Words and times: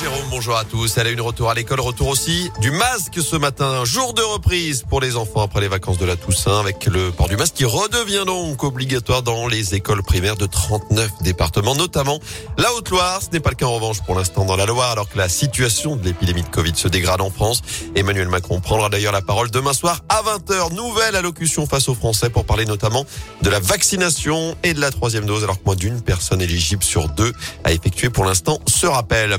Jérôme, 0.00 0.24
bonjour 0.30 0.56
à 0.56 0.64
tous. 0.64 0.96
Elle 0.96 1.08
a 1.08 1.10
une 1.10 1.20
retour 1.20 1.50
à 1.50 1.54
l'école, 1.54 1.80
retour 1.80 2.08
aussi 2.08 2.50
du 2.62 2.70
masque 2.70 3.20
ce 3.22 3.36
matin. 3.36 3.84
Jour 3.84 4.14
de 4.14 4.22
reprise 4.22 4.82
pour 4.88 4.98
les 4.98 5.14
enfants 5.16 5.42
après 5.42 5.60
les 5.60 5.68
vacances 5.68 5.98
de 5.98 6.06
la 6.06 6.16
Toussaint 6.16 6.58
avec 6.58 6.86
le 6.86 7.10
port 7.10 7.28
du 7.28 7.36
masque 7.36 7.52
qui 7.56 7.66
redevient 7.66 8.24
donc 8.24 8.64
obligatoire 8.64 9.22
dans 9.22 9.46
les 9.46 9.74
écoles 9.74 10.02
primaires 10.02 10.36
de 10.36 10.46
39 10.46 11.10
départements, 11.20 11.74
notamment 11.74 12.18
la 12.56 12.72
Haute-Loire. 12.72 13.20
Ce 13.20 13.28
n'est 13.30 13.40
pas 13.40 13.50
le 13.50 13.56
cas 13.56 13.66
en 13.66 13.74
revanche 13.74 14.00
pour 14.00 14.14
l'instant 14.14 14.46
dans 14.46 14.56
la 14.56 14.64
Loire 14.64 14.90
alors 14.90 15.06
que 15.06 15.18
la 15.18 15.28
situation 15.28 15.96
de 15.96 16.04
l'épidémie 16.04 16.44
de 16.44 16.48
Covid 16.48 16.72
se 16.76 16.88
dégrade 16.88 17.20
en 17.20 17.30
France. 17.30 17.60
Emmanuel 17.94 18.28
Macron 18.28 18.60
prendra 18.60 18.88
d'ailleurs 18.88 19.12
la 19.12 19.20
parole 19.20 19.50
demain 19.50 19.74
soir 19.74 20.00
à 20.08 20.22
20h. 20.22 20.72
Nouvelle 20.74 21.14
allocution 21.14 21.66
face 21.66 21.90
aux 21.90 21.94
Français 21.94 22.30
pour 22.30 22.46
parler 22.46 22.64
notamment 22.64 23.04
de 23.42 23.50
la 23.50 23.60
vaccination 23.60 24.56
et 24.62 24.72
de 24.72 24.80
la 24.80 24.92
troisième 24.92 25.26
dose 25.26 25.44
alors 25.44 25.58
que 25.58 25.64
moins 25.66 25.76
d'une 25.76 26.00
personne 26.00 26.40
éligible 26.40 26.84
sur 26.84 27.10
deux 27.10 27.34
a 27.64 27.72
effectué 27.72 28.08
pour 28.08 28.24
l'instant 28.24 28.60
ce 28.66 28.86
rappel. 28.86 29.36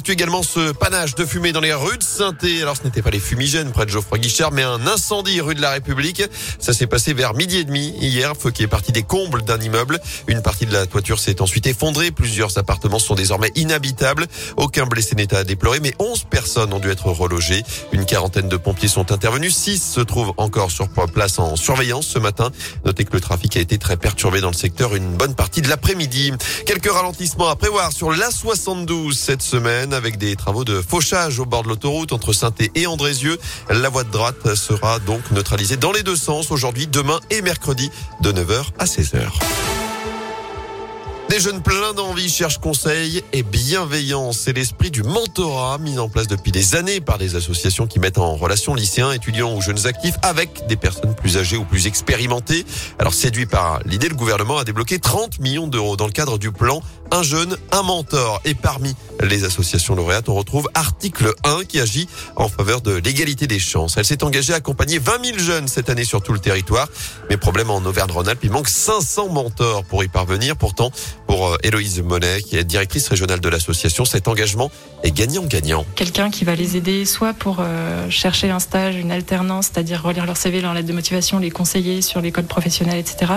L'actu 0.00 0.12
également, 0.12 0.42
ce 0.42 0.72
panache 0.72 1.14
de 1.14 1.26
fumée 1.26 1.52
dans 1.52 1.60
les 1.60 1.74
rues 1.74 1.98
de 1.98 2.02
saint 2.02 2.34
Alors, 2.62 2.74
ce 2.74 2.84
n'était 2.84 3.02
pas 3.02 3.10
les 3.10 3.20
fumigènes 3.20 3.70
près 3.70 3.84
de 3.84 3.90
Geoffroy 3.90 4.16
Guichard, 4.16 4.50
mais 4.50 4.62
un 4.62 4.86
incendie 4.86 5.42
rue 5.42 5.54
de 5.54 5.60
la 5.60 5.72
République. 5.72 6.22
Ça 6.58 6.72
s'est 6.72 6.86
passé 6.86 7.12
vers 7.12 7.34
midi 7.34 7.58
et 7.58 7.64
demi 7.64 7.92
hier. 8.00 8.32
Feu 8.34 8.50
qui 8.50 8.62
est 8.62 8.66
parti 8.66 8.92
des 8.92 9.02
combles 9.02 9.42
d'un 9.42 9.60
immeuble. 9.60 10.00
Une 10.26 10.40
partie 10.40 10.64
de 10.64 10.72
la 10.72 10.86
toiture 10.86 11.18
s'est 11.18 11.42
ensuite 11.42 11.66
effondrée. 11.66 12.12
Plusieurs 12.12 12.56
appartements 12.56 12.98
sont 12.98 13.14
désormais 13.14 13.50
inhabitables. 13.56 14.26
Aucun 14.56 14.86
blessé 14.86 15.16
n'est 15.16 15.34
à 15.34 15.44
déplorer, 15.44 15.80
mais 15.80 15.92
11 15.98 16.24
personnes 16.30 16.72
ont 16.72 16.78
dû 16.78 16.88
être 16.88 17.08
relogées. 17.08 17.62
Une 17.92 18.06
quarantaine 18.06 18.48
de 18.48 18.56
pompiers 18.56 18.88
sont 18.88 19.12
intervenus. 19.12 19.54
6 19.54 19.96
se 19.96 20.00
trouvent 20.00 20.32
encore 20.38 20.70
sur 20.70 20.88
place 20.88 21.38
en 21.38 21.56
surveillance 21.56 22.06
ce 22.06 22.18
matin. 22.18 22.50
Notez 22.86 23.04
que 23.04 23.12
le 23.12 23.20
trafic 23.20 23.54
a 23.58 23.60
été 23.60 23.76
très 23.76 23.98
perturbé 23.98 24.40
dans 24.40 24.50
le 24.50 24.56
secteur 24.56 24.94
une 24.94 25.16
bonne 25.16 25.34
partie 25.34 25.60
de 25.60 25.68
l'après-midi. 25.68 26.32
Quelques 26.64 26.90
ralentissements 26.90 27.50
à 27.50 27.56
prévoir 27.56 27.92
sur 27.92 28.12
l'A72 28.12 29.12
cette 29.12 29.42
semaine 29.42 29.89
avec 29.92 30.18
des 30.18 30.36
travaux 30.36 30.64
de 30.64 30.82
fauchage 30.82 31.38
au 31.38 31.46
bord 31.46 31.62
de 31.62 31.68
l'autoroute 31.68 32.12
entre 32.12 32.32
saint 32.32 32.52
et 32.74 32.86
Andrézieux. 32.86 33.38
La 33.68 33.88
voie 33.88 34.04
de 34.04 34.10
droite 34.10 34.54
sera 34.54 34.98
donc 35.00 35.30
neutralisée 35.30 35.76
dans 35.76 35.92
les 35.92 36.02
deux 36.02 36.16
sens 36.16 36.50
aujourd'hui, 36.50 36.86
demain 36.86 37.20
et 37.30 37.42
mercredi 37.42 37.90
de 38.20 38.32
9h 38.32 38.64
à 38.78 38.84
16h. 38.84 39.69
Des 41.30 41.38
jeunes 41.38 41.62
pleins 41.62 41.94
d'envie 41.94 42.28
cherchent 42.28 42.58
conseil 42.58 43.22
et 43.32 43.44
bienveillance. 43.44 44.36
C'est 44.36 44.52
l'esprit 44.52 44.90
du 44.90 45.04
mentorat 45.04 45.78
mis 45.78 45.96
en 46.00 46.08
place 46.08 46.26
depuis 46.26 46.50
des 46.50 46.74
années 46.74 47.00
par 47.00 47.18
des 47.18 47.36
associations 47.36 47.86
qui 47.86 48.00
mettent 48.00 48.18
en 48.18 48.34
relation 48.34 48.74
lycéens, 48.74 49.12
étudiants 49.12 49.54
ou 49.54 49.60
jeunes 49.60 49.86
actifs 49.86 50.16
avec 50.22 50.66
des 50.66 50.74
personnes 50.74 51.14
plus 51.14 51.38
âgées 51.38 51.56
ou 51.56 51.64
plus 51.64 51.86
expérimentées. 51.86 52.66
Alors 52.98 53.14
séduit 53.14 53.46
par 53.46 53.78
l'idée, 53.84 54.08
le 54.08 54.16
gouvernement 54.16 54.58
a 54.58 54.64
débloqué 54.64 54.98
30 54.98 55.38
millions 55.38 55.68
d'euros 55.68 55.96
dans 55.96 56.06
le 56.06 56.12
cadre 56.12 56.36
du 56.36 56.50
plan 56.50 56.82
Un 57.12 57.22
jeune, 57.22 57.56
un 57.70 57.82
mentor. 57.84 58.40
Et 58.44 58.56
parmi 58.56 58.96
les 59.22 59.44
associations 59.44 59.94
lauréates, 59.94 60.28
on 60.28 60.34
retrouve 60.34 60.68
Article 60.74 61.32
1 61.44 61.64
qui 61.64 61.78
agit 61.78 62.08
en 62.34 62.48
faveur 62.48 62.80
de 62.80 62.94
l'égalité 62.96 63.46
des 63.46 63.60
chances. 63.60 63.96
Elle 63.96 64.04
s'est 64.04 64.24
engagée 64.24 64.52
à 64.52 64.56
accompagner 64.56 64.98
20 64.98 65.24
000 65.24 65.38
jeunes 65.38 65.68
cette 65.68 65.90
année 65.90 66.04
sur 66.04 66.22
tout 66.22 66.32
le 66.32 66.40
territoire. 66.40 66.88
Mais 67.28 67.36
problème 67.36 67.70
en 67.70 67.78
Auvergne-Rhône-Alpes, 67.78 68.40
il 68.42 68.50
manque 68.50 68.68
500 68.68 69.28
mentors 69.28 69.84
pour 69.84 70.02
y 70.02 70.08
parvenir. 70.08 70.56
Pourtant, 70.56 70.90
pour 71.40 71.54
euh, 71.54 71.56
Héloïse 71.62 72.02
Monet, 72.02 72.42
qui 72.42 72.58
est 72.58 72.64
directrice 72.64 73.08
régionale 73.08 73.40
de 73.40 73.48
l'association, 73.48 74.04
cet 74.04 74.28
engagement 74.28 74.70
est 75.02 75.10
gagnant-gagnant. 75.10 75.86
Quelqu'un 75.94 76.28
qui 76.28 76.44
va 76.44 76.54
les 76.54 76.76
aider 76.76 77.06
soit 77.06 77.32
pour 77.32 77.60
euh, 77.60 78.10
chercher 78.10 78.50
un 78.50 78.58
stage, 78.58 78.96
une 78.96 79.10
alternance, 79.10 79.70
c'est-à-dire 79.72 80.02
relire 80.02 80.26
leur 80.26 80.36
CV, 80.36 80.60
leur 80.60 80.74
lettre 80.74 80.88
de 80.88 80.92
motivation, 80.92 81.38
les 81.38 81.50
conseiller 81.50 82.02
sur 82.02 82.20
l'école 82.20 82.44
professionnelle, 82.44 82.98
etc. 82.98 83.32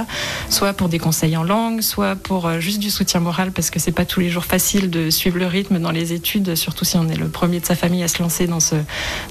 Soit 0.49 0.73
pour 0.73 0.89
des 0.89 0.99
conseils 0.99 1.37
en 1.37 1.43
langue, 1.43 1.79
soit 1.79 2.17
pour 2.17 2.45
euh, 2.45 2.59
juste 2.59 2.79
du 2.79 2.91
soutien 2.91 3.21
moral 3.21 3.53
parce 3.53 3.69
que 3.69 3.79
c'est 3.79 3.93
pas 3.93 4.03
tous 4.03 4.19
les 4.19 4.29
jours 4.29 4.43
facile 4.43 4.89
de 4.89 5.09
suivre 5.09 5.37
le 5.37 5.47
rythme 5.47 5.79
dans 5.79 5.91
les 5.91 6.11
études, 6.11 6.55
surtout 6.55 6.83
si 6.83 6.97
on 6.97 7.07
est 7.07 7.15
le 7.15 7.29
premier 7.29 7.61
de 7.61 7.65
sa 7.65 7.75
famille 7.75 8.03
à 8.03 8.09
se 8.09 8.21
lancer 8.21 8.47
dans 8.47 8.59
ce, 8.59 8.75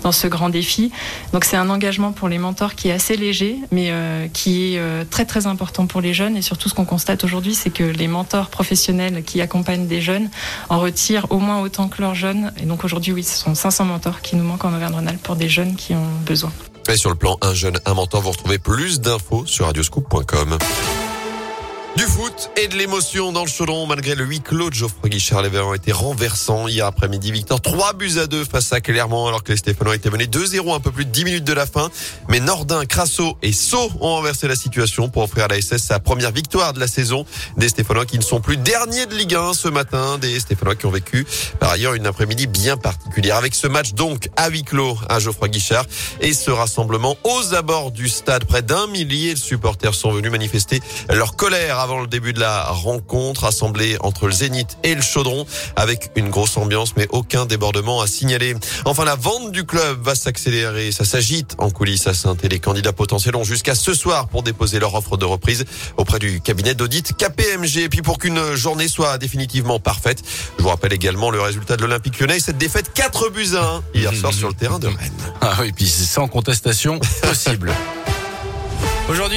dans 0.03 0.13
ce 0.13 0.27
grand 0.29 0.49
défi. 0.49 0.93
Donc 1.35 1.45
c'est 1.45 1.59
un 1.59 1.69
engagement 1.69 2.13
pour 2.13 2.31
les 2.31 2.39
mentors 2.39 2.75
qui 2.75 2.89
est 2.89 2.93
assez 2.93 3.19
léger, 3.19 3.59
mais 3.71 3.93
qui 4.33 4.77
est 4.77 4.81
très 5.11 5.27
très 5.27 5.47
important 5.47 5.87
pour 5.87 6.01
les 6.01 6.15
jeunes. 6.15 6.39
Et 6.39 6.43
surtout 6.43 6.71
ce 6.71 6.75
qu'on 6.75 6.87
constate 6.87 7.23
aujourd'hui, 7.25 7.55
c'est 7.55 7.69
que 7.69 7.85
les 7.85 8.09
mentors 8.09 8.49
professionnels 8.63 9.25
qui 9.25 9.41
accompagnent 9.41 9.89
des 9.89 10.01
jeunes 10.01 10.31
en 10.69 10.79
retirent 10.79 11.27
au 11.31 11.41
moins 11.41 11.61
autant 11.61 11.89
que 11.89 12.01
leurs 12.01 12.15
jeunes. 12.15 12.53
Et 12.63 12.65
donc 12.65 12.85
aujourd'hui, 12.85 13.13
oui, 13.13 13.25
ce 13.25 13.37
sont 13.37 13.57
500 13.57 13.87
mentors 13.87 14.21
qui 14.21 14.37
nous 14.37 14.45
manquent 14.45 14.65
en 14.65 14.73
Auvergne-Rhône-Alpes 14.73 15.21
pour 15.21 15.35
des 15.35 15.49
jeunes 15.49 15.75
qui 15.75 15.95
ont 15.95 16.07
besoin. 16.25 16.53
Et 16.89 16.97
sur 16.97 17.11
le 17.11 17.17
plan 17.17 17.39
Un 17.43 17.55
jeune, 17.55 17.79
un 17.87 17.95
mentor, 17.95 18.21
vous 18.21 18.31
retrouvez 18.31 18.59
plus 18.59 19.01
d'infos 19.01 19.47
sur 19.47 19.67
radioscoop.com. 19.67 20.59
Du 21.97 22.05
foot 22.05 22.51
et 22.57 22.69
de 22.69 22.77
l'émotion 22.77 23.33
dans 23.33 23.43
le 23.43 23.51
chaudron 23.51 23.87
malgré 23.87 24.15
le 24.15 24.25
huis 24.25 24.41
clos 24.41 24.71
de 24.71 24.75
Geoffroy 24.75 25.11
Guichard. 25.11 25.43
Les 25.43 25.59
ont 25.59 25.75
été 25.75 25.93
renversants 25.93 26.67
hier 26.67 26.87
après-midi. 26.87 27.33
Victor 27.33 27.61
3 27.61 27.93
buts 27.93 28.19
à 28.19 28.27
2 28.27 28.47
face 28.47 28.73
à 28.73 28.81
Clermont 28.81 29.27
alors 29.27 29.45
que 29.45 29.53
les 29.53 29.59
Stéphanois 29.59 29.95
étaient 29.95 30.09
menés 30.09 30.25
2-0 30.25 30.75
un 30.75 30.81
peu 30.81 30.91
plus 30.91 31.05
de 31.05 31.11
10 31.11 31.25
minutes 31.27 31.45
de 31.45 31.53
la 31.53 31.67
fin. 31.67 31.91
Mais 32.29 32.41
Nordin, 32.41 32.87
Crasso 32.87 33.37
et 33.43 33.53
Sceaux 33.53 33.91
ont 34.01 34.15
renversé 34.15 34.49
la 34.49 34.57
situation 34.57 35.11
pour 35.11 35.25
offrir 35.25 35.45
à 35.45 35.49
la 35.49 35.61
SS 35.61 35.83
sa 35.83 35.99
première 35.99 36.33
victoire 36.33 36.73
de 36.73 36.81
la 36.81 36.87
saison. 36.87 37.27
Des 37.59 37.69
Stéphanois 37.69 38.07
qui 38.07 38.17
ne 38.17 38.23
sont 38.23 38.41
plus 38.41 38.57
derniers 38.57 39.05
de 39.05 39.15
Ligue 39.15 39.35
1 39.35 39.53
ce 39.53 39.69
matin. 39.69 40.17
Des 40.17 40.41
Stéphanois 40.41 40.77
qui 40.77 40.87
ont 40.87 40.91
vécu 40.91 41.27
par 41.61 41.73
ailleurs 41.73 41.93
une 41.93 42.07
après-midi 42.07 42.47
bien 42.47 42.79
particulière. 42.79 43.37
Avec 43.37 43.55
ce 43.55 43.67
match 43.67 43.93
donc 43.93 44.31
à 44.37 44.49
huis 44.49 44.65
clos 44.65 44.97
à 45.11 45.19
Geoffroy 45.19 45.49
Guichard 45.49 45.85
et 46.23 46.33
ce 46.33 46.51
rassemblement 46.51 47.19
aux 47.25 47.55
abords 47.55 47.91
du 47.91 48.09
stade. 48.09 48.47
Près 48.47 48.63
d'un 48.63 48.87
millier 48.87 49.35
de 49.35 49.39
supporters 49.39 49.95
sont 49.95 50.11
venus 50.11 50.31
manifester 50.31 50.81
leur 51.11 51.37
colère 51.37 51.82
avant 51.83 52.01
le 52.01 52.07
début 52.07 52.33
de 52.33 52.41
la 52.41 52.65
rencontre, 52.65 53.45
assemblée 53.45 53.97
entre 54.01 54.27
le 54.27 54.33
Zénith 54.33 54.79
et 54.85 54.95
le 54.95 55.03
Chaudron, 55.03 55.47
avec 55.77 56.11
une 56.17 56.31
grosse 56.31 56.57
ambiance, 56.57 56.95
mais 56.97 57.07
aucun 57.11 57.47
débordement 57.47 58.01
à 58.01 58.07
signaler. 58.07 58.55
Enfin, 58.85 59.05
la 59.05 59.17
vente 59.17 59.53
du 59.53 59.65
club 59.65 60.01
va 60.03 60.15
s'accélérer. 60.15 60.93
Ça 60.93 61.05
s'agite 61.05 61.55
en 61.59 61.71
coulisses 61.71 62.07
à 62.07 62.15
saint 62.15 62.37
et 62.43 62.49
les 62.49 62.61
candidats 62.61 62.93
potentiels 62.93 63.37
ont 63.37 63.45
jusqu'à 63.45 63.75
ce 63.75 63.95
soir 63.95 64.29
pour 64.29 64.43
déposer 64.43 64.79
leur 64.79 64.95
offre 64.95 65.17
de 65.17 65.25
reprise 65.25 65.65
auprès 65.97 66.19
du 66.19 66.41
cabinet 66.41 66.75
d'audit 66.75 67.17
KPMG. 67.17 67.79
Et 67.79 67.89
puis 67.89 68.03
pour 68.03 68.19
qu'une 68.19 68.55
journée 68.55 68.89
soit 68.89 69.19
définitivement 69.19 69.81
parfaite, 69.81 70.23
je 70.59 70.63
vous 70.63 70.69
rappelle 70.69 70.93
également 70.93 71.31
le 71.31 71.41
résultat 71.41 71.77
de 71.77 71.83
l'Olympique 71.83 72.19
Lyonnais, 72.21 72.41
cette 72.41 72.59
défaite 72.59 72.93
4 72.95 73.31
buts 73.31 73.57
à 73.57 73.65
1 73.65 73.83
hier 73.95 74.15
soir 74.15 74.33
sur 74.33 74.49
le 74.49 74.55
terrain 74.55 74.79
de 74.79 74.87
Rennes. 74.87 75.13
Ah 75.41 75.57
oui, 75.61 75.73
puis 75.73 75.89
c'est 75.89 76.05
sans 76.05 76.29
contestation 76.29 77.01
possible. 77.23 77.73
Aujourd'hui 79.09 79.29